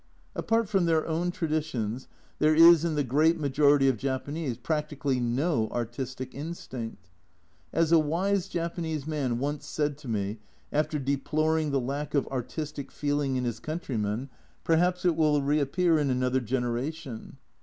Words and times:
Apart 0.33 0.67
from 0.67 0.85
their 0.85 1.05
own 1.05 1.29
traditions, 1.29 2.07
there 2.39 2.55
is 2.55 2.83
in 2.83 2.95
the 2.95 3.03
great 3.03 3.39
majority 3.39 3.87
of 3.87 3.97
Japanese 3.97 4.57
practically 4.57 5.19
no 5.19 5.69
artistic 5.69 6.33
instinct. 6.33 7.07
As 7.71 7.91
a 7.91 7.99
wise 7.99 8.47
Japanese 8.47 9.05
man 9.05 9.37
once 9.37 9.67
said 9.67 9.99
to 9.99 10.07
me, 10.07 10.39
after 10.73 10.97
deploring 10.97 11.69
the 11.69 11.79
lack 11.79 12.15
of 12.15 12.25
artistic 12.29 12.91
feeling 12.91 13.35
in 13.35 13.43
his 13.45 13.59
countrymen, 13.59 14.29
perhaps 14.63 15.05
it 15.05 15.15
will 15.15 15.39
reappear 15.39 15.99
in 15.99 16.09
another 16.09 16.39
generation. 16.39 17.37